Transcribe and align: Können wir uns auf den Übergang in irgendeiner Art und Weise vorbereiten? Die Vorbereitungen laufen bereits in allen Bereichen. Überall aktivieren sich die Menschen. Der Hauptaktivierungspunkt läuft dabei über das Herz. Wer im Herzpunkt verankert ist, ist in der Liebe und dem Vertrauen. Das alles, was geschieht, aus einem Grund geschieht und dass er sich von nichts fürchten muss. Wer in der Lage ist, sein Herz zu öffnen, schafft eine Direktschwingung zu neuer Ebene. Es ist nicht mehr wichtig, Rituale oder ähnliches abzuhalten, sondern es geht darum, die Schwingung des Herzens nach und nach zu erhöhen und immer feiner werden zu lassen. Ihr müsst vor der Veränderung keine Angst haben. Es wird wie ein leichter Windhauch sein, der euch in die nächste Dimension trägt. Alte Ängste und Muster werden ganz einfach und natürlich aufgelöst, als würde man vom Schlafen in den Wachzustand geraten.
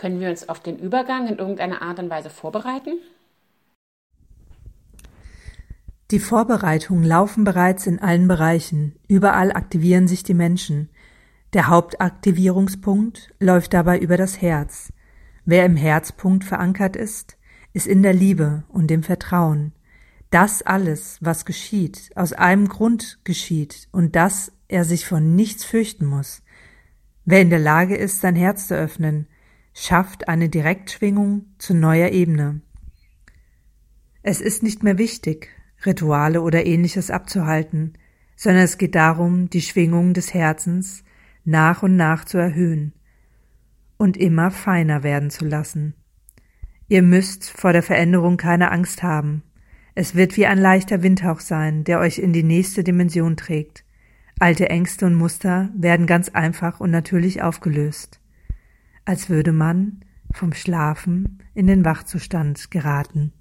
Können 0.00 0.18
wir 0.18 0.30
uns 0.30 0.48
auf 0.48 0.60
den 0.60 0.78
Übergang 0.78 1.28
in 1.28 1.36
irgendeiner 1.36 1.82
Art 1.82 1.98
und 1.98 2.08
Weise 2.08 2.30
vorbereiten? 2.30 2.94
Die 6.10 6.18
Vorbereitungen 6.18 7.04
laufen 7.04 7.44
bereits 7.44 7.86
in 7.86 7.98
allen 7.98 8.26
Bereichen. 8.26 8.96
Überall 9.08 9.52
aktivieren 9.52 10.08
sich 10.08 10.22
die 10.22 10.32
Menschen. 10.32 10.88
Der 11.52 11.66
Hauptaktivierungspunkt 11.66 13.34
läuft 13.40 13.74
dabei 13.74 13.98
über 13.98 14.16
das 14.16 14.40
Herz. 14.40 14.90
Wer 15.44 15.66
im 15.66 15.76
Herzpunkt 15.76 16.44
verankert 16.44 16.96
ist, 16.96 17.36
ist 17.74 17.86
in 17.86 18.02
der 18.02 18.14
Liebe 18.14 18.64
und 18.68 18.86
dem 18.86 19.02
Vertrauen. 19.02 19.74
Das 20.30 20.62
alles, 20.62 21.18
was 21.20 21.44
geschieht, 21.44 22.08
aus 22.14 22.32
einem 22.32 22.68
Grund 22.68 23.18
geschieht 23.24 23.86
und 23.92 24.16
dass 24.16 24.50
er 24.66 24.86
sich 24.86 25.04
von 25.04 25.36
nichts 25.36 25.62
fürchten 25.62 26.06
muss. 26.06 26.42
Wer 27.26 27.42
in 27.42 27.50
der 27.50 27.58
Lage 27.58 27.96
ist, 27.96 28.22
sein 28.22 28.34
Herz 28.34 28.66
zu 28.66 28.74
öffnen, 28.74 29.26
schafft 29.72 30.28
eine 30.28 30.48
Direktschwingung 30.48 31.46
zu 31.58 31.74
neuer 31.74 32.10
Ebene. 32.10 32.60
Es 34.22 34.40
ist 34.40 34.62
nicht 34.62 34.82
mehr 34.82 34.98
wichtig, 34.98 35.48
Rituale 35.84 36.42
oder 36.42 36.66
ähnliches 36.66 37.10
abzuhalten, 37.10 37.94
sondern 38.36 38.64
es 38.64 38.78
geht 38.78 38.94
darum, 38.94 39.50
die 39.50 39.62
Schwingung 39.62 40.14
des 40.14 40.34
Herzens 40.34 41.04
nach 41.44 41.82
und 41.82 41.96
nach 41.96 42.24
zu 42.24 42.38
erhöhen 42.38 42.92
und 43.96 44.16
immer 44.16 44.50
feiner 44.50 45.02
werden 45.02 45.30
zu 45.30 45.44
lassen. 45.44 45.94
Ihr 46.88 47.02
müsst 47.02 47.50
vor 47.50 47.72
der 47.72 47.82
Veränderung 47.82 48.36
keine 48.36 48.70
Angst 48.72 49.02
haben. 49.02 49.42
Es 49.94 50.14
wird 50.14 50.36
wie 50.36 50.46
ein 50.46 50.58
leichter 50.58 51.02
Windhauch 51.02 51.40
sein, 51.40 51.84
der 51.84 52.00
euch 52.00 52.18
in 52.18 52.32
die 52.32 52.42
nächste 52.42 52.82
Dimension 52.82 53.36
trägt. 53.36 53.84
Alte 54.38 54.70
Ängste 54.70 55.06
und 55.06 55.14
Muster 55.14 55.68
werden 55.76 56.06
ganz 56.06 56.30
einfach 56.30 56.80
und 56.80 56.90
natürlich 56.90 57.42
aufgelöst, 57.42 58.19
als 59.04 59.28
würde 59.28 59.52
man 59.52 60.00
vom 60.32 60.52
Schlafen 60.52 61.38
in 61.54 61.66
den 61.66 61.84
Wachzustand 61.84 62.70
geraten. 62.70 63.32